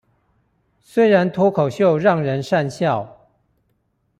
[0.79, 3.27] 雖然脫口秀讓人訕笑